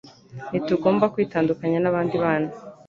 Ntitugomba 0.49 1.11
kwitandukanya 1.13 1.79
n'abandi 1.81 2.15
bana 2.23 2.49